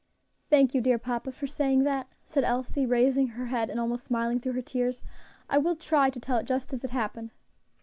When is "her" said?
3.27-3.45, 4.53-4.61